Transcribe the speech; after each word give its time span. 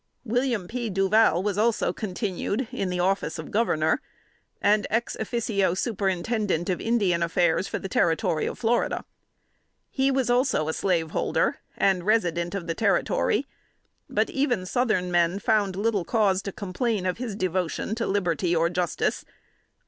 William 0.25 0.67
P. 0.67 0.89
Duval 0.89 1.43
was 1.43 1.59
also 1.59 1.93
continued 1.93 2.67
in 2.71 2.89
the 2.89 2.99
office 2.99 3.37
of 3.37 3.51
Governor, 3.51 4.01
and 4.59 4.87
ex 4.89 5.15
officio 5.19 5.75
Superintendent 5.75 6.71
of 6.71 6.81
Indian 6.81 7.21
Affairs 7.21 7.67
for 7.67 7.77
the 7.77 7.87
Territory 7.87 8.47
of 8.47 8.57
Florida. 8.57 9.05
He 9.91 10.09
was 10.09 10.27
also 10.27 10.67
a 10.67 10.73
slaveholder, 10.73 11.57
and 11.77 12.03
resident 12.03 12.55
of 12.55 12.65
the 12.65 12.73
territory; 12.73 13.45
but 14.09 14.31
even 14.31 14.65
Southern 14.65 15.11
men 15.11 15.37
found 15.37 15.75
little 15.75 16.03
cause 16.03 16.41
to 16.41 16.51
complain 16.51 17.05
of 17.05 17.19
his 17.19 17.35
devotion 17.35 17.93
to 17.93 18.07
liberty 18.07 18.55
or 18.55 18.71
justice. 18.71 19.23